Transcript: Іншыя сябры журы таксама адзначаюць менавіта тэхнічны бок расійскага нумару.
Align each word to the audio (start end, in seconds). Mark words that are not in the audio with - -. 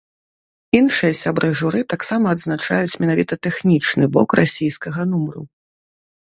Іншыя 0.77 1.13
сябры 1.23 1.49
журы 1.59 1.81
таксама 1.93 2.25
адзначаюць 2.37 2.97
менавіта 3.05 3.33
тэхнічны 3.49 4.03
бок 4.17 4.29
расійскага 4.41 4.99
нумару. 5.13 5.43